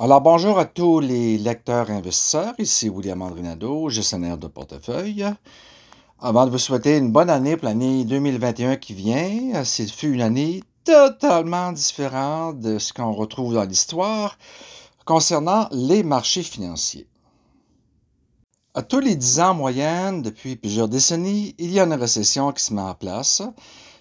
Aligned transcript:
Alors, 0.00 0.20
bonjour 0.20 0.58
à 0.58 0.64
tous 0.64 0.98
les 0.98 1.38
lecteurs 1.38 1.88
et 1.88 1.92
investisseurs. 1.94 2.54
Ici 2.58 2.88
William 2.88 3.22
Andrinado, 3.22 3.88
gestionnaire 3.90 4.36
de 4.36 4.48
portefeuille. 4.48 5.24
Avant 6.18 6.46
de 6.46 6.50
vous 6.50 6.58
souhaiter 6.58 6.96
une 6.96 7.12
bonne 7.12 7.30
année 7.30 7.56
pour 7.56 7.68
l'année 7.68 8.04
2021 8.04 8.74
qui 8.74 8.92
vient, 8.92 9.62
c'est 9.62 10.02
une 10.02 10.20
année 10.20 10.64
totalement 10.82 11.70
différente 11.70 12.58
de 12.58 12.80
ce 12.80 12.92
qu'on 12.92 13.12
retrouve 13.12 13.54
dans 13.54 13.62
l'histoire 13.62 14.36
concernant 15.04 15.68
les 15.70 16.02
marchés 16.02 16.42
financiers. 16.42 17.06
À 18.74 18.82
tous 18.82 18.98
les 18.98 19.14
10 19.14 19.38
ans 19.38 19.50
en 19.50 19.54
moyenne, 19.54 20.22
depuis 20.22 20.56
plusieurs 20.56 20.88
décennies, 20.88 21.54
il 21.56 21.70
y 21.70 21.78
a 21.78 21.84
une 21.84 21.92
récession 21.92 22.50
qui 22.50 22.64
se 22.64 22.74
met 22.74 22.82
en 22.82 22.94
place. 22.94 23.42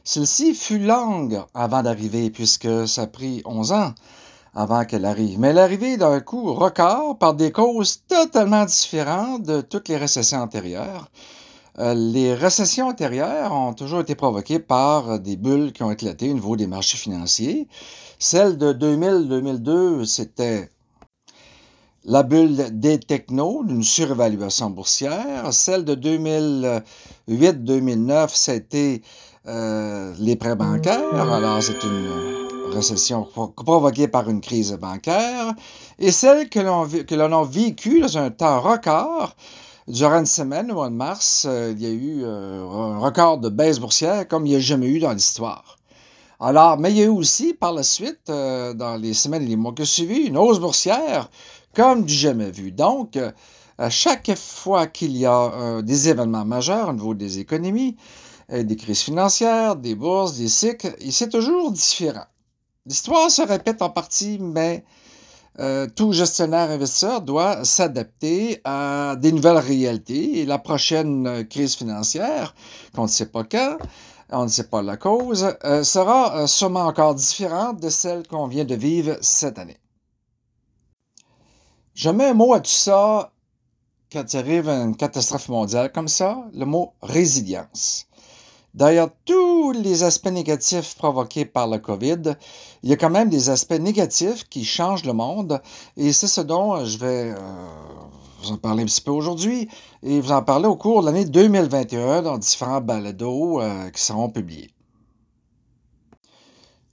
Celle-ci 0.04 0.56
fut 0.56 0.80
longue 0.80 1.40
avant 1.54 1.84
d'arriver 1.84 2.32
puisque 2.32 2.88
ça 2.88 3.04
a 3.04 3.08
pris 3.08 3.44
11 3.46 3.74
ans 3.74 3.94
avant 4.54 4.86
qu'elle 4.86 5.06
arrive. 5.06 5.40
Mais 5.40 5.50
elle 5.50 5.58
est 5.58 5.62
arrivée 5.62 5.98
d'un 5.98 6.20
coup 6.20 6.54
record 6.54 7.18
par 7.18 7.34
des 7.34 7.52
causes 7.52 8.04
totalement 8.08 8.66
différentes 8.66 9.44
de 9.44 9.62
toutes 9.62 9.90
les 9.90 9.98
récessions 9.98 10.40
antérieures. 10.40 11.10
Euh, 11.80 11.96
les 11.96 12.36
récessions 12.36 12.90
antérieures 12.90 13.52
ont 13.52 13.74
toujours 13.74 14.02
été 14.02 14.14
provoquées 14.14 14.60
par 14.60 15.20
des 15.20 15.38
bulles 15.38 15.74
qui 15.74 15.82
ont 15.82 15.92
éclaté 15.92 16.30
au 16.30 16.34
niveau 16.34 16.56
des 16.56 16.68
marchés 16.68 16.98
financiers. 16.98 17.68
Celle 18.20 18.58
de 18.58 18.74
2000-2002, 18.74 20.06
c'était 20.06 20.70
la 22.06 22.22
bulle 22.24 22.80
des 22.80 23.00
technos, 23.00 23.64
d'une 23.64 23.82
surévaluation 23.82 24.70
boursière. 24.70 25.52
Celle 25.52 25.84
de 25.86 25.96
2008-2009, 27.28 28.30
c'était 28.34 29.02
euh, 29.48 30.14
les 30.20 30.36
prêts 30.36 30.56
bancaires. 30.56 31.32
Alors, 31.32 31.64
c'est 31.64 31.82
une 31.84 32.43
récession 32.74 33.28
provoquée 33.56 34.08
par 34.08 34.30
une 34.30 34.42
crise 34.42 34.74
bancaire, 34.74 35.54
et 36.00 36.12
celle 36.12 36.50
que 36.50 36.60
l'on 36.60 37.42
a 37.42 37.46
vécue 37.46 38.02
dans 38.02 38.18
un 38.18 38.30
temps 38.32 38.62
record. 38.62 39.36
Durant 39.88 40.20
une 40.20 40.26
semaine, 40.26 40.72
au 40.72 40.76
mois 40.76 40.90
de 40.90 40.96
mars, 40.96 41.46
euh, 41.46 41.74
il 41.76 41.84
y 41.84 41.86
a 41.86 41.90
eu 41.90 42.22
euh, 42.24 42.66
un 42.66 43.00
record 43.00 43.40
de 43.40 43.50
baisse 43.50 43.80
boursière 43.80 44.26
comme 44.30 44.46
il 44.46 44.52
n'y 44.52 44.56
a 44.56 44.60
jamais 44.62 44.88
eu 44.88 45.00
dans 45.00 45.12
l'histoire. 45.12 45.78
Alors, 46.40 46.78
mais 46.78 46.92
il 46.92 46.98
y 46.98 47.02
a 47.02 47.06
eu 47.06 47.10
aussi 47.10 47.54
par 47.54 47.74
la 47.74 47.84
suite, 47.84 48.30
euh, 48.30 48.74
dans 48.74 48.96
les 48.96 49.14
semaines 49.14 49.44
et 49.44 49.48
les 49.48 49.58
mois 49.58 49.74
qui 49.74 49.82
ont 49.82 49.86
suivi, 49.86 50.28
une 50.28 50.38
hausse 50.38 50.60
boursière 50.60 51.30
comme 51.76 52.06
du 52.06 52.14
jamais 52.14 52.50
vu. 52.50 52.72
Donc, 52.72 53.20
à 53.78 53.90
chaque 53.90 54.38
fois 54.38 54.88
qu'il 54.88 55.18
y 55.18 55.26
a 55.26 55.82
des 55.82 56.08
événements 56.08 56.46
majeurs 56.46 56.90
au 56.90 56.94
niveau 56.94 57.16
des 57.16 57.40
économies, 57.40 57.98
des 58.50 58.76
crises 58.76 59.02
financières, 59.02 59.76
des 59.76 59.96
bourses, 59.96 60.38
des 60.38 60.50
cycles, 60.50 60.96
c'est 61.10 61.30
toujours 61.30 61.72
différent. 61.72 62.26
L'histoire 62.86 63.32
se 63.32 63.42
répète 63.42 63.82
en 63.82 63.90
partie, 63.90 64.40
mais 64.40 64.84
euh, 65.60 65.88
tout 65.96 66.12
gestionnaire 66.12 66.70
investisseur 66.70 67.22
doit 67.22 67.64
s'adapter 67.64 68.60
à 68.66 69.16
des 69.18 69.32
nouvelles 69.32 69.58
réalités. 69.58 70.40
Et 70.40 70.46
la 70.46 70.58
prochaine 70.58 71.26
euh, 71.28 71.44
crise 71.44 71.76
financière, 71.76 72.54
qu'on 72.94 73.04
ne 73.04 73.08
sait 73.08 73.28
pas 73.28 73.46
quand, 73.46 73.78
on 74.32 74.44
ne 74.44 74.50
sait 74.50 74.68
pas 74.68 74.82
la 74.82 74.98
cause, 74.98 75.56
euh, 75.64 75.84
sera 75.84 76.46
sûrement 76.48 76.86
encore 76.86 77.16
différente 77.16 77.80
de 77.80 77.90
celle 77.90 78.28
qu'on 78.28 78.48
vient 78.48 78.66
de 78.66 78.76
vivre 78.76 79.16
cette 79.22 79.60
année. 79.60 79.78
Je 81.94 82.10
mets 82.10 82.30
un 82.30 82.34
mot 82.34 82.54
à 82.54 82.60
tout 82.60 82.72
ça 82.72 83.32
quand 84.12 84.34
il 84.34 84.38
arrive 84.38 84.68
une 84.68 84.98
catastrophe 84.98 85.48
mondiale 85.48 85.92
comme 85.92 86.10
ça, 86.10 86.44
le 86.54 86.66
mot 86.66 86.94
résilience. 87.02 88.08
Derrière 88.74 89.10
tous 89.26 89.72
les 89.72 90.02
aspects 90.02 90.32
négatifs 90.32 90.96
provoqués 90.96 91.46
par 91.46 91.68
le 91.68 91.78
COVID, 91.78 92.36
il 92.82 92.90
y 92.90 92.94
a 92.94 92.98
quand 92.98 93.12
même 93.12 93.30
des 93.30 93.52
aspects 93.52 93.80
négatifs 93.80 94.50
qui 94.50 94.66
changent 94.66 95.06
le 95.06 95.14
monde 95.14 95.62
et 95.96 96.12
c'est 96.12 96.28
ce 96.28 96.42
dont 96.42 96.84
je 96.84 96.98
vais 96.98 97.32
euh, 97.32 97.36
vous 98.42 98.52
en 98.52 98.58
parler 98.58 98.82
un 98.82 98.88
petit 98.88 99.02
peu 99.02 99.12
aujourd'hui 99.12 99.70
et 100.02 100.20
vous 100.20 100.32
en 100.32 100.42
parler 100.42 100.66
au 100.66 100.76
cours 100.76 101.02
de 101.02 101.06
l'année 101.06 101.26
2021 101.26 102.24
dans 102.24 102.40
différents 102.40 102.82
balados 102.82 103.62
euh, 103.62 103.92
qui 103.92 104.02
seront 104.02 104.30
publiés. 104.30 104.72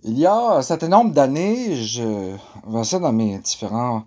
Il 0.02 0.18
y 0.18 0.26
a 0.26 0.56
un 0.58 0.62
certain 0.62 0.88
nombre 0.88 1.12
d'années, 1.14 1.76
je 1.76 2.34
vois 2.64 2.84
ça 2.84 2.98
dans 2.98 3.12
mes 3.12 3.38
différents 3.38 4.04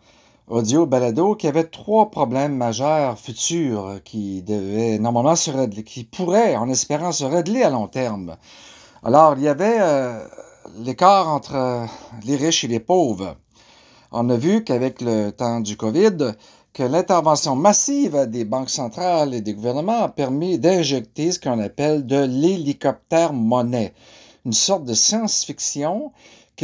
audio 0.47 0.85
balado 0.85 1.35
qui 1.35 1.47
avait 1.47 1.63
trois 1.63 2.11
problèmes 2.11 2.55
majeurs 2.55 3.17
futurs 3.17 4.01
qui 4.03 4.41
devaient 4.41 4.99
normalement 4.99 5.35
se 5.35 5.51
régler, 5.51 5.83
qui 5.83 6.03
pourraient, 6.03 6.55
en 6.55 6.69
espérant, 6.69 7.11
se 7.11 7.23
régler 7.23 7.63
à 7.63 7.69
long 7.69 7.87
terme. 7.87 8.35
Alors, 9.03 9.35
il 9.37 9.43
y 9.43 9.47
avait 9.47 9.77
euh, 9.79 10.25
l'écart 10.79 11.29
entre 11.29 11.55
euh, 11.55 11.85
les 12.25 12.35
riches 12.35 12.63
et 12.65 12.67
les 12.67 12.79
pauvres. 12.79 13.35
On 14.11 14.29
a 14.29 14.35
vu 14.35 14.63
qu'avec 14.63 15.01
le 15.01 15.31
temps 15.31 15.61
du 15.61 15.77
COVID, 15.77 16.33
que 16.73 16.83
l'intervention 16.83 17.55
massive 17.55 18.27
des 18.27 18.45
banques 18.45 18.69
centrales 18.69 19.33
et 19.33 19.41
des 19.41 19.53
gouvernements 19.53 20.03
a 20.03 20.09
permis 20.09 20.59
d'injecter 20.59 21.31
ce 21.31 21.39
qu'on 21.39 21.59
appelle 21.59 22.05
de 22.05 22.23
l'hélicoptère 22.23 23.31
monnaie, 23.31 23.93
une 24.45 24.53
sorte 24.53 24.83
de 24.83 24.93
science-fiction 24.93 26.11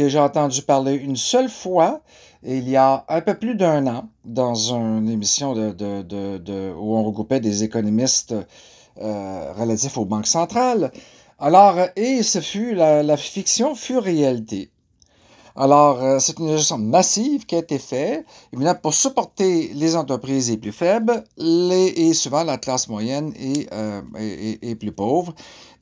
que 0.00 0.08
j'ai 0.08 0.18
entendu 0.18 0.62
parler 0.62 0.94
une 0.94 1.16
seule 1.16 1.50
fois 1.50 2.00
il 2.42 2.68
y 2.70 2.76
a 2.76 3.04
un 3.08 3.20
peu 3.20 3.34
plus 3.34 3.54
d'un 3.54 3.86
an 3.86 4.08
dans 4.24 4.54
une 4.72 5.10
émission 5.10 5.52
de, 5.52 6.72
où 6.72 6.96
on 6.96 7.04
regroupait 7.04 7.40
des 7.40 7.64
économistes 7.64 8.34
euh, 8.98 9.52
relatifs 9.52 9.98
aux 9.98 10.06
banques 10.06 10.26
centrales. 10.26 10.90
Alors, 11.38 11.76
et 11.96 12.22
ce 12.22 12.40
fut 12.40 12.74
la, 12.74 13.16
fiction 13.18 13.74
fut 13.74 13.98
réalité. 13.98 14.70
Alors, 15.56 16.02
euh, 16.02 16.18
c'est 16.20 16.38
une 16.38 16.56
gestion 16.56 16.78
massive 16.78 17.44
qui 17.44 17.56
a 17.56 17.58
été 17.58 17.78
faite, 17.78 18.24
pour 18.82 18.94
supporter 18.94 19.72
les 19.74 19.96
entreprises 19.96 20.50
les 20.50 20.56
plus 20.56 20.72
faibles 20.72 21.24
les, 21.36 21.88
et 21.96 22.14
souvent 22.14 22.44
la 22.44 22.58
classe 22.58 22.88
moyenne 22.88 23.32
et, 23.38 23.66
euh, 23.72 24.00
plus 24.78 24.92
pauvre. 24.92 25.34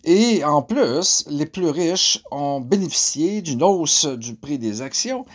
Et 0.05 0.43
en 0.45 0.63
plus, 0.63 1.25
les 1.29 1.47
plus 1.47 1.69
riches 1.69 2.23
ont 2.31 2.61
bénéficié 2.61 3.43
d'une 3.43 3.63
hausse 3.63 4.07
du 4.07 4.35
prix 4.35 4.59
des 4.59 4.81
actions 4.81 5.27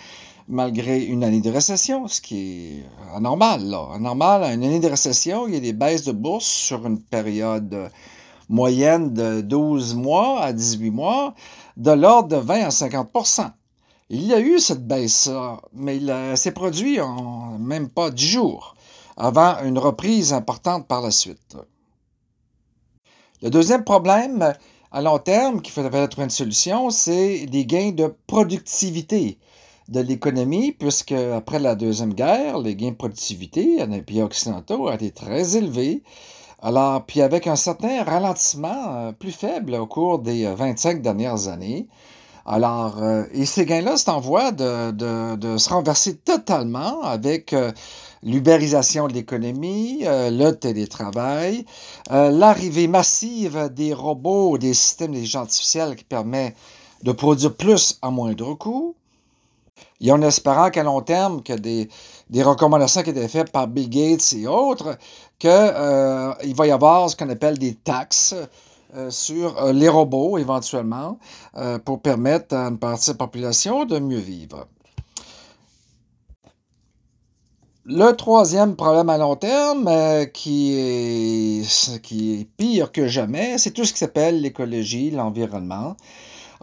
malgré 0.48 1.04
une 1.04 1.24
année 1.24 1.42
de 1.42 1.50
récession, 1.50 2.08
ce 2.08 2.20
qui 2.20 2.38
est 2.38 2.86
anormal. 3.16 3.74
Anormal, 3.94 4.44
une 4.54 4.64
année 4.64 4.80
de 4.80 4.90
récession, 4.90 5.48
il 5.48 5.54
y 5.54 5.58
a 5.58 5.62
des 5.62 5.74
baisses 5.74 6.04
de 6.04 6.12
bourse 6.12 6.46
sur 6.46 6.86
une 6.86 7.00
période 7.00 7.90
moyenne 8.50 9.14
de 9.14 9.42
12 9.42 9.96
mois 9.96 10.42
à 10.42 10.54
18 10.54 10.92
mois 10.92 11.34
de 11.78 11.92
l'ordre 11.92 12.30
de 12.30 12.36
20 12.36 12.66
à 12.66 12.72
50 12.72 13.10
Il 14.16 14.28
y 14.28 14.34
a 14.36 14.40
eu 14.40 14.60
cette 14.60 14.86
baisse-là, 14.86 15.60
mais 15.74 15.98
elle 15.98 16.38
s'est 16.38 16.52
produite 16.52 17.00
en 17.00 17.58
même 17.58 17.90
pas 17.90 18.12
10 18.12 18.28
jours 18.28 18.76
avant 19.18 19.56
une 19.64 19.80
reprise 19.80 20.34
importante 20.34 20.88
par 20.88 21.02
la 21.02 21.10
suite. 21.10 21.58
Le 23.42 23.50
deuxième 23.50 23.84
problème 23.84 24.54
à 24.92 25.02
long 25.02 25.18
terme 25.18 25.64
qu'il 25.64 25.74
faudrait 25.74 26.08
trouver 26.10 26.26
une 26.26 26.30
solution, 26.30 26.92
c'est 26.92 27.48
les 27.52 27.66
gains 27.66 27.92
de 27.92 28.14
productivité 28.28 29.40
de 29.90 30.02
l'économie, 30.02 30.74
puisque 30.74 31.12
après 31.12 31.58
la 31.58 31.74
Deuxième 31.74 32.14
Guerre, 32.14 32.60
les 32.60 32.76
gains 32.76 32.92
de 32.92 32.96
productivité 32.96 33.80
dans 33.80 33.92
les 33.92 34.04
pays 34.04 34.22
occidentaux 34.22 34.90
ont 34.90 34.92
été 34.92 35.10
très 35.10 35.58
élevés. 35.58 36.04
Alors, 36.62 37.04
puis 37.04 37.24
avec 37.24 37.48
un 37.48 37.56
certain 37.56 38.04
ralentissement 38.04 38.96
euh, 38.96 39.12
plus 39.12 39.32
faible 39.32 39.74
au 39.74 39.88
cours 39.88 40.20
des 40.20 40.46
25 40.46 40.98
euh, 40.98 41.00
dernières 41.02 41.48
années. 41.48 41.88
Alors, 42.46 43.02
euh, 43.02 43.24
et 43.32 43.46
ces 43.46 43.66
gains-là, 43.66 43.98
c'est 43.98 44.10
en 44.10 44.20
voie 44.20 44.52
de, 44.52 45.58
se 45.58 45.70
renverser 45.70 46.18
totalement 46.18 47.02
avec 47.02 47.56
l'ubérisation 48.22 49.08
de 49.08 49.14
l'économie, 49.14 50.04
le 50.04 50.52
télétravail, 50.52 51.66
l'arrivée 52.10 52.88
massive 52.88 53.70
des 53.74 53.94
robots, 53.94 54.58
des 54.58 54.74
systèmes 54.74 55.12
d'intelligence 55.12 55.42
artificielle 55.44 55.96
qui 55.96 56.04
permet 56.04 56.56
de 57.04 57.12
produire 57.12 57.56
plus 57.56 57.98
à 58.02 58.10
moindre 58.10 58.54
coût, 58.56 58.96
et 60.04 60.12
en 60.12 60.22
espérant 60.22 60.70
qu'à 60.70 60.84
long 60.84 61.02
terme, 61.02 61.42
que 61.42 61.54
des, 61.54 61.90
des, 62.30 62.44
recommandations 62.44 63.04
qui 63.04 63.12
étaient 63.12 63.28
faites 63.28 63.52
par 63.52 63.68
Bill 63.68 63.90
Gates 63.90 64.34
et 64.34 64.48
autres, 64.48 64.98
qu'il 65.40 65.50
euh, 65.50 66.34
va 66.56 66.68
y 66.68 66.72
avoir 66.72 67.10
ce 67.10 67.16
qu'on 67.16 67.30
appelle 67.30 67.58
des 67.58 67.76
taxes 67.76 68.36
euh, 68.96 69.10
sur 69.10 69.62
euh, 69.62 69.74
les 69.74 69.90
robots 69.90 70.38
éventuellement 70.38 71.18
pour 71.86 72.02
permettre 72.02 72.56
à 72.56 72.68
une 72.68 72.80
partie 72.80 73.12
de 73.12 73.14
la 73.14 73.18
population 73.18 73.86
de 73.86 74.00
mieux 74.00 74.18
vivre. 74.18 74.68
Le 77.86 78.12
troisième 78.14 78.76
problème 78.76 79.10
à 79.10 79.18
long 79.18 79.36
terme, 79.36 79.90
qui, 80.34 80.74
est, 80.76 82.02
qui 82.02 82.40
est 82.40 82.46
pire 82.58 82.92
que 82.92 83.08
jamais, 83.08 83.58
c'est 83.58 83.72
tout 83.72 83.86
ce 83.86 83.94
qui 83.94 84.00
s'appelle 84.00 84.42
l'écologie, 84.42 85.12
l'environnement. 85.12 85.96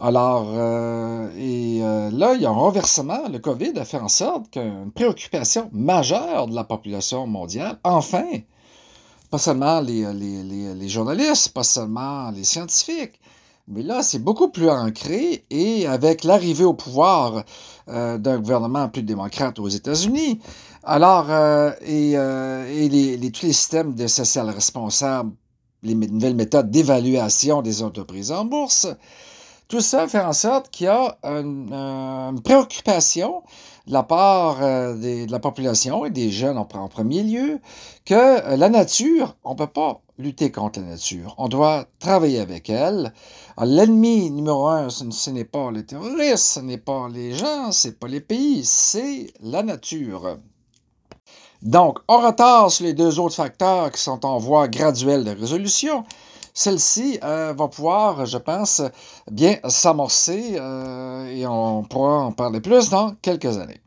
Alors, 0.03 0.47
euh, 0.55 1.29
et 1.37 1.83
euh, 1.83 2.09
là, 2.11 2.33
il 2.33 2.41
y 2.41 2.45
a 2.47 2.49
un 2.49 2.53
renversement. 2.53 3.27
Le 3.31 3.37
COVID 3.37 3.73
a 3.77 3.85
fait 3.85 3.99
en 3.99 4.07
sorte 4.07 4.49
qu'une 4.49 4.91
préoccupation 4.91 5.69
majeure 5.73 6.47
de 6.47 6.55
la 6.55 6.63
population 6.63 7.27
mondiale, 7.27 7.77
enfin, 7.83 8.25
pas 9.31 9.37
seulement 9.37 9.79
les, 9.79 10.13
les, 10.13 10.75
les, 10.75 10.89
journalistes, 10.89 11.53
pas 11.53 11.63
seulement 11.63 12.29
les 12.31 12.43
scientifiques, 12.43 13.19
Mais 13.67 13.81
là, 13.81 14.03
c'est 14.03 14.19
beaucoup 14.19 14.49
plus 14.49 14.69
ancré 14.69 15.45
et 15.49 15.87
avec 15.87 16.25
l'arrivée 16.25 16.65
au 16.65 16.73
pouvoir 16.73 17.43
euh, 17.87 18.17
d'un 18.17 18.39
gouvernement 18.39 18.89
plus 18.89 19.03
démocrate 19.03 19.57
aux 19.59 19.69
États-Unis, 19.69 20.41
alors, 20.83 21.27
euh, 21.29 21.71
et, 21.81 22.17
euh, 22.17 22.67
et 22.67 22.89
les, 22.89 23.31
tous 23.31 23.45
les 23.45 23.53
systèmes 23.53 23.95
de 23.95 24.07
social 24.07 24.49
responsable, 24.49 25.31
les 25.83 25.95
nouvelles 25.95 26.35
méthodes 26.35 26.69
d'évaluation 26.69 27.61
des 27.61 27.83
entreprises 27.83 28.31
en 28.31 28.45
bourse, 28.45 28.87
tout 29.71 29.79
ça 29.79 30.05
fait 30.05 30.19
en 30.19 30.33
sorte 30.33 30.69
qu'il 30.69 30.87
y 30.87 30.89
a 30.89 31.17
une, 31.23 32.41
préoccupation 32.43 33.41
de 33.87 33.93
la 33.93 34.03
part 34.03 34.59
de 34.59 35.31
la 35.31 35.39
population 35.39 36.05
et 36.05 36.09
des 36.09 36.29
jeunes 36.29 36.57
en, 36.57 36.65
premier 36.65 37.23
lieu 37.23 37.59
que 38.03 38.53
la 38.57 38.67
nature, 38.67 39.37
on 39.45 39.51
ne 39.53 39.57
peut 39.57 39.67
pas 39.67 40.01
lutter 40.17 40.51
contre 40.51 40.81
la 40.81 40.87
nature. 40.87 41.35
On 41.37 41.47
doit 41.47 41.85
travailler 41.99 42.41
avec 42.41 42.69
elle. 42.69 43.13
L'ennemi 43.57 44.29
numéro 44.29 44.67
un, 44.67 44.89
ce, 44.89 45.29
n'est 45.29 45.45
pas 45.45 45.71
les 45.71 45.85
terroristes, 45.85 46.55
ce 46.55 46.59
n'est 46.59 46.77
pas 46.77 47.07
les 47.07 47.31
gens, 47.33 47.71
ce 47.71 47.87
n'est 47.87 47.93
pas 47.93 48.09
les 48.09 48.19
pays, 48.19 48.65
c'est 48.65 49.33
la 49.39 49.63
nature. 49.63 50.37
Donc, 51.61 51.99
on 52.09 52.19
retarde 52.19 52.71
sur 52.71 52.83
les 52.83 52.93
deux 52.93 53.21
autres 53.21 53.35
facteurs 53.35 53.89
qui 53.91 54.01
sont 54.01 54.25
en 54.25 54.37
voie 54.37 54.67
graduelle 54.67 55.23
de 55.23 55.31
résolution. 55.31 56.03
Celle-ci 56.53 57.17
euh, 57.23 57.53
va 57.53 57.67
pouvoir, 57.67 58.25
je 58.25 58.37
pense, 58.37 58.81
bien 59.29 59.57
s'amorcer 59.67 60.55
euh, 60.57 61.25
et 61.27 61.47
on 61.47 61.83
pourra 61.83 62.25
en 62.25 62.31
parler 62.31 62.59
plus 62.59 62.89
dans 62.89 63.15
quelques 63.21 63.57
années. 63.57 63.81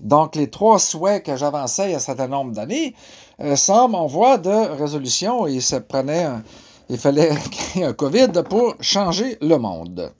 Donc, 0.00 0.36
les 0.36 0.48
trois 0.50 0.78
souhaits 0.78 1.24
que 1.24 1.36
j'avançais 1.36 1.88
il 1.88 1.90
y 1.90 1.94
a 1.94 1.96
un 1.96 2.00
certain 2.00 2.28
nombre 2.28 2.52
d'années 2.52 2.94
euh, 3.40 3.56
semblent 3.56 3.94
en 3.94 4.06
voie 4.06 4.38
de 4.38 4.50
résolution 4.50 5.46
et 5.46 5.54
il 5.54 5.80
prenait 5.82 6.28
il 6.88 6.98
fallait 6.98 7.30
créer 7.50 7.84
un 7.84 7.92
COVID 7.92 8.32
pour 8.48 8.74
changer 8.80 9.38
le 9.40 9.56
monde. 9.56 10.12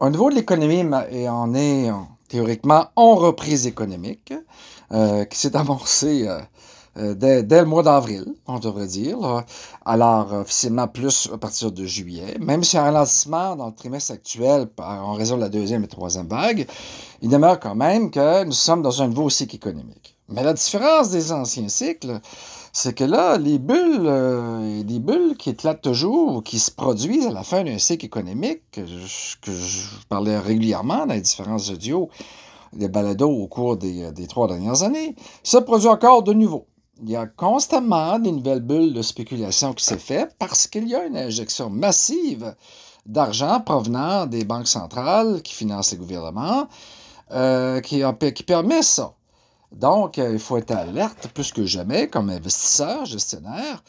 Au 0.00 0.10
niveau 0.10 0.30
de 0.30 0.36
l'économie, 0.36 0.84
on 1.28 1.54
est 1.54 1.90
théoriquement 2.28 2.86
en 2.94 3.16
reprise 3.16 3.66
économique, 3.66 4.32
qui 4.90 5.38
s'est 5.38 5.56
amorcée 5.56 6.28
euh, 6.98 7.14
dès, 7.14 7.60
le 7.60 7.64
mois 7.64 7.82
d'avril, 7.82 8.24
on 8.46 8.58
devrait 8.58 8.86
dire. 8.86 9.44
Alors, 9.84 10.32
officiellement 10.32 10.88
plus 10.88 11.28
à 11.32 11.38
partir 11.38 11.72
de 11.72 11.84
juillet. 11.84 12.36
Même 12.40 12.64
si 12.64 12.76
un 12.76 12.82
ralentissement 12.82 13.56
dans 13.56 13.66
le 13.66 13.74
trimestre 13.74 14.12
actuel 14.12 14.68
en 14.78 15.14
raison 15.14 15.36
de 15.36 15.42
la 15.42 15.48
deuxième 15.48 15.84
et 15.84 15.88
troisième 15.88 16.26
vague, 16.26 16.66
il 17.22 17.30
demeure 17.30 17.60
quand 17.60 17.74
même 17.74 18.10
que 18.10 18.44
nous 18.44 18.52
sommes 18.52 18.82
dans 18.82 19.02
un 19.02 19.08
nouveau 19.08 19.30
cycle 19.30 19.56
économique. 19.56 20.18
Mais 20.28 20.42
la 20.42 20.52
différence 20.52 21.10
des 21.10 21.32
anciens 21.32 21.68
cycles, 21.68 22.20
c'est 22.72 22.94
que 22.94 23.04
là, 23.04 23.38
les 23.38 23.58
bulles, 23.58 24.02
euh, 24.04 24.82
les 24.86 24.98
bulles 24.98 25.36
qui 25.38 25.50
éclatent 25.50 25.80
toujours, 25.80 26.44
qui 26.44 26.58
se 26.58 26.70
produisent 26.70 27.26
à 27.26 27.32
la 27.32 27.42
fin 27.42 27.64
d'un 27.64 27.78
cycle 27.78 28.04
économique, 28.04 28.60
que 28.70 28.84
je, 28.86 29.86
parlais 30.10 30.38
régulièrement 30.38 31.06
dans 31.06 31.14
les 31.14 31.22
différents 31.22 31.56
audios, 31.56 32.10
des 32.74 32.88
balados 32.88 33.30
au 33.30 33.46
cours 33.46 33.78
des, 33.78 34.12
des 34.12 34.26
trois 34.26 34.48
dernières 34.48 34.82
années, 34.82 35.16
se 35.42 35.56
produisent 35.56 35.86
encore 35.86 36.22
de 36.22 36.34
nouveau 36.34 36.66
il 37.02 37.10
y 37.10 37.16
a 37.16 37.26
constamment 37.26 38.18
des 38.18 38.32
nouvelles 38.32 38.60
bulles 38.60 38.92
de 38.92 39.02
spéculation 39.02 39.72
qui 39.72 39.84
s'est 39.84 39.98
fait 39.98 40.34
parce 40.38 40.66
qu'il 40.66 40.88
y 40.88 40.94
a 40.94 41.04
une 41.04 41.16
injection 41.16 41.70
massive 41.70 42.54
d'argent 43.06 43.60
provenant 43.60 44.26
des 44.26 44.44
banques 44.44 44.68
centrales 44.68 45.42
qui 45.42 45.54
financent 45.54 45.92
les 45.92 45.98
gouvernements 45.98 46.68
euh, 47.30 47.80
qui, 47.80 48.02
permet 48.46 48.82
ça. 48.82 49.12
Donc, 49.72 50.18
euh, 50.18 50.32
il 50.32 50.38
faut 50.38 50.56
être 50.56 50.70
alerte 50.70 51.28
plus 51.28 51.52
que 51.52 51.66
jamais 51.66 52.08
comme 52.08 52.30
investisseur, 52.30 53.04
gestionnaire, 53.04 53.82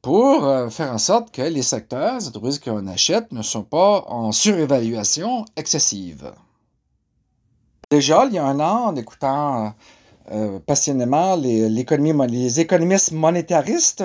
pour 0.00 0.44
euh, 0.44 0.70
faire 0.70 0.92
en 0.92 0.98
sorte 0.98 1.30
que 1.30 1.42
les 1.42 1.62
secteurs, 1.62 2.18
les 2.18 2.28
entreprises 2.28 2.58
qu'on 2.58 2.86
achète 2.86 3.32
ne 3.32 3.42
sont 3.42 3.64
pas 3.64 4.04
en 4.08 4.32
surévaluation 4.32 5.44
excessive. 5.56 6.32
Déjà, 7.90 8.24
il 8.26 8.32
y 8.32 8.38
a 8.38 8.46
un 8.46 8.60
an, 8.60 8.86
en 8.86 8.96
écoutant 8.96 9.74
euh, 10.30 10.58
passionnément 10.58 11.36
les, 11.36 11.68
les 11.68 12.60
économistes 12.60 13.12
monétaristes, 13.12 14.04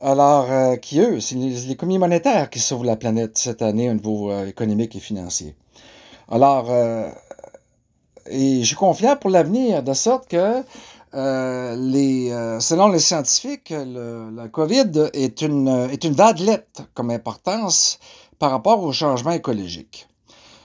alors 0.00 0.46
euh, 0.50 0.76
qui 0.76 1.00
eux, 1.00 1.20
c'est 1.20 1.34
l'économie 1.34 1.98
monétaire 1.98 2.48
qui 2.50 2.60
sauve 2.60 2.84
la 2.84 2.96
planète 2.96 3.36
cette 3.36 3.62
année 3.62 3.90
au 3.90 3.94
niveau 3.94 4.30
euh, 4.30 4.46
économique 4.46 4.94
et 4.94 5.00
financier. 5.00 5.54
Alors, 6.30 6.70
et 8.30 8.60
je 8.60 8.66
suis 8.66 8.76
confiant 8.76 9.16
pour 9.16 9.30
l'avenir, 9.30 9.82
de 9.82 9.94
sorte 9.94 10.28
que 10.28 10.62
les, 11.14 12.28
selon 12.60 12.88
les 12.88 12.98
scientifiques, 12.98 13.70
le, 13.70 14.30
la 14.36 14.48
COVID 14.48 15.08
est 15.14 15.40
une, 15.40 15.88
est 15.90 16.04
une 16.04 16.12
vadelette 16.12 16.82
comme 16.92 17.10
importance 17.10 17.98
par 18.38 18.50
rapport 18.50 18.82
au 18.82 18.92
changement 18.92 19.30
écologique. 19.30 20.06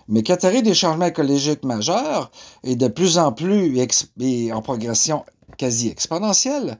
Mais 0.08 0.22
il 0.22 0.64
des 0.64 0.74
changements 0.74 1.06
écologiques 1.06 1.64
majeurs 1.64 2.32
et 2.64 2.76
de 2.76 2.88
plus 2.88 3.18
en 3.18 3.32
plus 3.32 3.74
en 4.52 4.62
progression 4.62 5.24
quasi 5.58 5.90
exponentielle, 5.90 6.78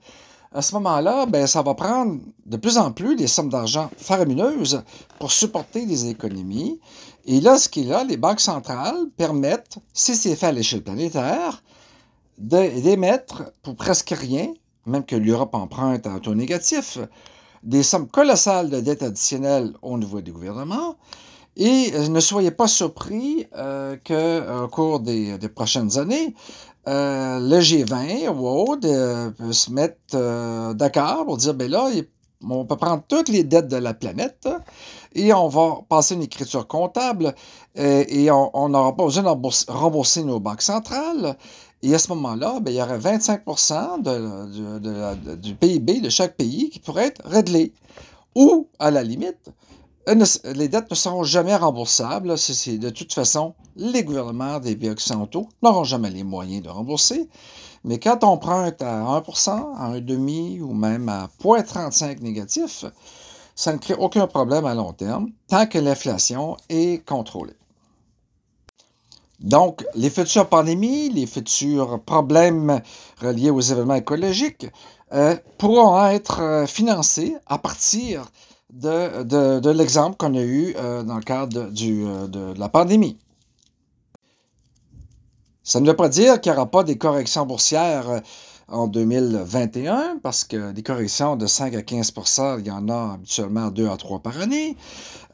à 0.54 0.62
ce 0.62 0.72
moment-là, 0.76 1.26
ben, 1.26 1.48
ça 1.48 1.62
va 1.62 1.74
prendre 1.74 2.20
de 2.46 2.56
plus 2.56 2.78
en 2.78 2.92
plus 2.92 3.16
des 3.16 3.26
sommes 3.26 3.48
d'argent 3.48 3.90
faramineuses 3.96 4.82
pour 5.18 5.32
supporter 5.32 5.84
les 5.84 6.06
économies. 6.06 6.78
Et 7.26 7.40
là, 7.40 7.58
ce 7.58 7.68
qui 7.68 7.80
est 7.80 7.86
là, 7.86 8.04
les 8.04 8.16
banques 8.16 8.40
centrales 8.40 9.08
permettent, 9.16 9.78
si 9.92 10.14
c'est 10.14 10.36
fait 10.36 10.46
à 10.46 10.52
l'échelle 10.52 10.82
planétaire, 10.82 11.60
d'émettre 12.38 13.52
pour 13.62 13.74
presque 13.74 14.10
rien, 14.10 14.54
même 14.86 15.04
que 15.04 15.16
l'Europe 15.16 15.54
emprunte 15.54 16.06
à 16.06 16.12
un 16.12 16.18
taux 16.20 16.36
négatif, 16.36 16.98
des 17.64 17.82
sommes 17.82 18.06
colossales 18.06 18.70
de 18.70 18.78
dettes 18.78 19.02
additionnelles 19.02 19.72
au 19.82 19.98
niveau 19.98 20.20
des 20.20 20.30
gouvernements, 20.30 20.94
et 21.56 21.92
euh, 21.94 22.08
ne 22.08 22.20
soyez 22.20 22.50
pas 22.50 22.68
surpris 22.68 23.46
euh, 23.56 23.96
qu'au 24.04 24.14
euh, 24.14 24.66
cours 24.68 25.00
des, 25.00 25.38
prochaines 25.54 25.98
années, 25.98 26.34
le 26.86 27.60
G20 27.60 28.28
World 28.28 28.82
peut 29.38 29.52
se 29.52 29.70
mettre 29.70 30.74
d'accord 30.74 31.24
pour 31.24 31.38
dire, 31.38 31.54
ben 31.54 31.70
là, 31.70 31.88
on 32.46 32.66
peut 32.66 32.76
prendre 32.76 33.02
toutes 33.08 33.30
les 33.30 33.42
dettes 33.42 33.68
de 33.68 33.76
la 33.76 33.94
planète 33.94 34.46
et 35.14 35.32
on 35.32 35.48
va 35.48 35.78
passer 35.88 36.14
une 36.14 36.22
écriture 36.22 36.66
comptable 36.66 37.34
et 37.74 38.30
on 38.30 38.68
n'aura 38.68 38.94
pas 38.94 39.04
besoin 39.04 39.22
de 39.22 39.72
rembourser 39.72 40.24
nos 40.24 40.40
banques 40.40 40.60
centrales. 40.60 41.38
Et 41.82 41.94
à 41.94 41.98
ce 41.98 42.08
moment-là, 42.08 42.60
ben, 42.60 42.70
il 42.70 42.76
y 42.76 42.82
aurait 42.82 42.98
25% 42.98 44.02
du 45.38 45.54
PIB 45.54 46.00
de 46.00 46.10
chaque 46.10 46.36
pays 46.36 46.68
qui 46.68 46.80
pourrait 46.80 47.06
être 47.06 47.26
réglé. 47.26 47.72
Ou, 48.34 48.68
à 48.78 48.90
la 48.90 49.02
limite, 49.02 49.52
les 50.06 50.68
dettes 50.68 50.90
ne 50.90 50.96
seront 50.96 51.24
jamais 51.24 51.56
remboursables. 51.56 52.36
C'est, 52.36 52.78
de 52.78 52.90
toute 52.90 53.12
façon, 53.12 53.54
les 53.76 54.04
gouvernements 54.04 54.60
des 54.60 54.76
pays 54.76 54.90
occidentaux 54.90 55.48
n'auront 55.62 55.84
jamais 55.84 56.10
les 56.10 56.24
moyens 56.24 56.62
de 56.62 56.68
rembourser. 56.68 57.28
Mais 57.84 57.98
quand 57.98 58.24
on 58.24 58.28
emprunte 58.28 58.80
à 58.82 59.02
1%, 59.02 59.50
à 59.76 59.92
1,5% 59.92 60.60
ou 60.60 60.74
même 60.74 61.08
à 61.08 61.28
0,35 61.42 62.20
négatif, 62.20 62.84
ça 63.54 63.72
ne 63.72 63.78
crée 63.78 63.94
aucun 63.94 64.26
problème 64.26 64.66
à 64.66 64.74
long 64.74 64.92
terme 64.92 65.30
tant 65.48 65.66
que 65.66 65.78
l'inflation 65.78 66.56
est 66.68 67.06
contrôlée. 67.06 67.54
Donc, 69.40 69.84
les 69.94 70.10
futures 70.10 70.48
pandémies, 70.48 71.10
les 71.10 71.26
futurs 71.26 72.00
problèmes 72.00 72.80
reliés 73.20 73.50
aux 73.50 73.60
événements 73.60 73.96
écologiques 73.96 74.66
euh, 75.12 75.36
pourront 75.58 76.06
être 76.06 76.40
euh, 76.40 76.66
financés 76.66 77.36
à 77.46 77.58
partir 77.58 78.26
de, 78.74 79.60
de, 79.60 79.70
l'exemple 79.70 80.16
qu'on 80.16 80.34
a 80.34 80.42
eu 80.42 80.74
euh, 80.76 81.02
dans 81.02 81.16
le 81.16 81.22
cadre 81.22 81.70
du, 81.70 82.04
euh, 82.04 82.26
de, 82.26 82.58
la 82.58 82.68
pandémie. 82.68 83.16
Ça 85.62 85.80
ne 85.80 85.86
veut 85.86 85.96
pas 85.96 86.08
dire 86.08 86.40
qu'il 86.40 86.52
n'y 86.52 86.58
aura 86.58 86.70
pas 86.70 86.82
des 86.82 86.98
corrections 86.98 87.46
boursières 87.46 88.10
euh, 88.10 88.20
en 88.66 88.86
2021, 88.88 90.18
parce 90.22 90.42
que 90.42 90.72
des 90.72 90.82
corrections 90.82 91.36
de 91.36 91.46
5 91.46 91.74
à 91.74 91.80
15% 91.80 92.60
il 92.60 92.66
y 92.66 92.70
en 92.70 92.88
a 92.88 93.14
habituellement 93.14 93.70
2 93.70 93.88
à 93.88 93.96
3 93.96 94.20
par 94.20 94.40
année. 94.40 94.76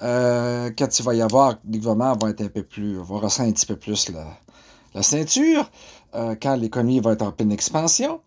quand 0.00 0.98
il 0.98 1.02
va 1.04 1.14
y 1.14 1.22
avoir, 1.22 1.56
le 1.64 1.78
gouvernement 1.78 2.16
va 2.16 2.30
être 2.30 2.40
un 2.42 2.48
peu 2.48 2.64
plus, 2.64 2.96
va 2.96 3.18
ressentir 3.18 3.50
un 3.50 3.52
petit 3.52 3.66
peu 3.66 3.76
plus 3.76 4.08
la, 4.10 4.26
la 4.94 5.02
ceinture, 5.04 5.70
quand 6.12 6.56
l'économie 6.56 6.98
va 6.98 7.12
être 7.12 7.22
en 7.22 7.30
pleine 7.30 7.52
expansion. 7.52 8.20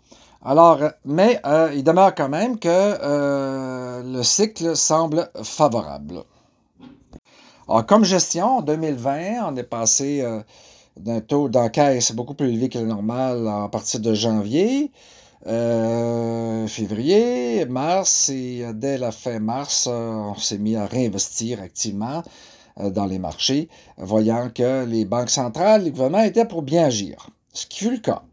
Alors, 0.46 0.82
mais 1.06 1.40
euh, 1.46 1.72
il 1.74 1.86
demeure 1.86 2.14
quand 2.14 2.28
même 2.28 2.60
que 2.60 2.68
euh, 2.68 4.04
le 4.04 4.24
cycle 4.24 4.76
semble 4.76 5.30
favorable. 5.42 6.24
Alors, 7.70 7.86
comme 7.86 8.04
gestion, 8.04 8.58
en 8.58 8.62
2020, 8.62 9.48
on 9.48 9.56
est 9.56 9.64
passé 9.64 10.20
euh, 10.22 10.42
d'un 10.98 11.22
taux 11.22 11.48
d'encaisse 11.48 12.12
beaucoup 12.12 12.34
plus 12.34 12.50
élevé 12.50 12.68
que 12.68 12.78
le 12.78 12.88
normal 12.88 13.48
à 13.48 13.70
partir 13.70 14.02
de 14.02 14.14
janvier, 14.14 14.92
février, 16.68 17.66
mars, 17.66 18.28
et 18.28 18.66
dès 18.74 18.98
la 18.98 19.14
fin 19.14 19.40
mars, 19.40 19.88
on 19.88 20.36
s'est 20.36 20.58
mis 20.58 20.76
à 20.76 20.86
réinvestir 20.86 21.62
activement 21.62 22.22
dans 22.78 23.06
les 23.06 23.20
marchés, 23.20 23.70
voyant 23.98 24.50
que 24.54 24.86
les 24.86 25.06
banques 25.06 25.30
centrales, 25.30 25.84
les 25.84 25.92
gouvernements 25.92 26.24
étaient 26.24 26.46
pour 26.46 26.64
bien 26.64 26.86
agir, 26.86 27.30
ce 27.54 27.66
qui 27.66 27.80
fut 27.86 27.92
le 27.92 27.98
cas. 27.98 28.24